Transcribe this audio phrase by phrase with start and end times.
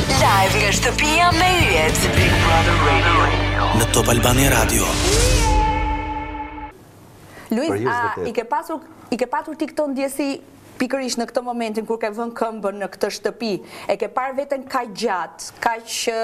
[0.00, 4.86] Live nga shtëpia me yjet Big Brother Radio Në Top Albani Radio
[7.50, 8.80] Luiz, a i ke pasur
[9.12, 10.28] i ke patur ti këto ndjesi
[10.80, 13.52] pikërish në këto momentin kur ke vënë këmbën në këtë shtëpi,
[13.92, 16.16] e ke parë vetën ka gjatë, ka që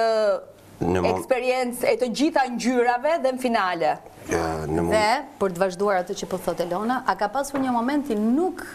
[1.13, 3.93] eksperiencë e të gjitha në gjyrave dhe në finale.
[4.31, 5.05] Dhe,
[5.41, 8.65] për të vazhduar atë që përthot po e lona, a ka pasur një momentin nuk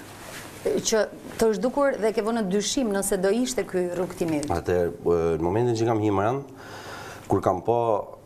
[0.65, 0.99] që
[1.41, 4.47] të është dukur dhe ke vënë dyshim nëse do ishte ky rrugë timit.
[4.53, 6.43] Atë në momentin që kam Himran,
[7.29, 8.19] kur kam pa po,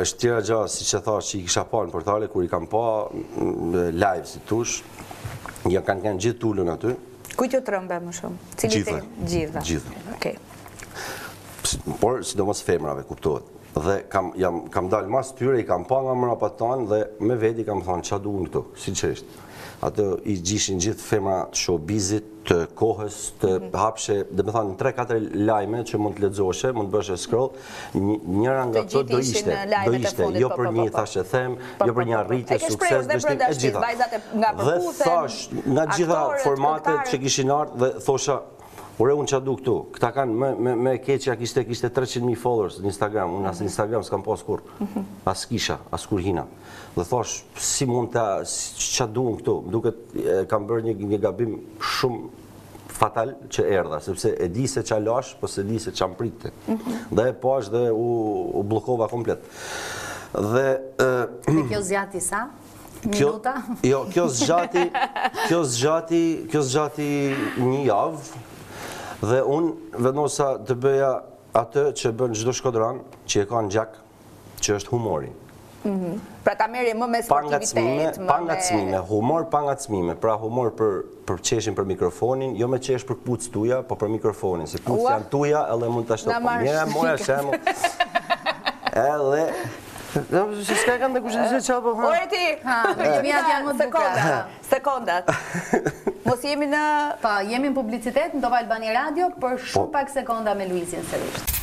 [0.00, 2.64] është tjera gja, si që tha, që i kisha pa në portale, kur i kam
[2.72, 4.78] pa live, si tush,
[5.68, 6.94] ja kanë kanë gjithë tullën aty.
[7.36, 8.56] Kujtë të rëmbe më shumë?
[8.64, 8.98] gjithë.
[9.34, 9.66] Gjithë.
[9.68, 10.34] Gjithë
[12.00, 13.44] por sidomos femrave, kuptohet.
[13.76, 17.02] Dhe kam, jam, kam dalë mas tyre, i kam pa nga mëra pa tanë dhe
[17.22, 19.14] me vedi kam thonë, qa unë këto, si
[19.80, 24.74] Ato i gjishin gjithë femra të showbizit, të kohës, të mm hapshe, dhe me thonë,
[24.76, 27.48] 3-4 lajme që mund të ledzoshe, mund të bëshe scroll,
[27.96, 29.56] njëra nga të do ishte,
[29.86, 32.06] do ishte, jo për një thashe them, jo po, për po.
[32.10, 34.52] një arritje, sukses, dhe shtim, e gjitha.
[34.60, 38.42] Dhe thash, nga gjitha formatet që kishin artë, dhe thosha,
[39.00, 42.90] Ure, unë që du këtu, këta kanë me, me, keqja kiste, kiste 300.000 followers në
[42.92, 43.68] Instagram, unë asë mhm.
[43.72, 45.06] Instagram s'kam pas kur, mhm.
[45.30, 46.44] asë kisha, asë kur hina.
[46.98, 48.24] Dhe thosh, si mund të,
[48.92, 52.28] që du unë këtu, duke të kam bërë një, një gabim shumë
[53.00, 56.52] fatal që erdha, sepse e di se që alash, po se di se që amprikte.
[56.68, 57.00] Mhm.
[57.16, 58.10] Dhe e posh dhe u,
[58.60, 59.48] u blokova komplet.
[60.36, 60.66] Dhe...
[61.72, 62.44] kjo zjati sa?
[63.00, 63.54] minuta?
[63.80, 64.82] Jo, kjo zgjati,
[65.48, 67.06] kjo zgjati, kjo zgjati
[67.64, 68.48] një javë,
[69.20, 71.10] Dhe unë vendosa të bëja
[71.60, 73.98] atë që bën çdo shkodran, që e ka në gjak,
[74.64, 75.28] që është humori.
[75.82, 76.16] Mhm.
[76.44, 80.16] Pra ta merrje më me sportivitet, pa ngacmime, humor pa ngacmime.
[80.20, 80.96] Pra humor për
[81.28, 85.04] për çeshin për mikrofonin, jo me qesh për kputç tuja, po për mikrofonin, se kputç
[85.06, 86.34] janë tuaja, edhe mund ta shtoj.
[86.64, 87.54] Mira, mora shemb.
[89.14, 89.44] Edhe
[90.10, 92.10] Se s'ka kanë të kushtë të qapo, ha?
[92.10, 93.82] Ore ti!
[94.70, 95.30] sekondat.
[96.28, 96.82] Mos jemi në...
[97.22, 99.94] Pa, jemi në publicitet, në Dova Albani Radio, për shumë po.
[100.00, 101.59] pak sekonda me Luizin Selishtë.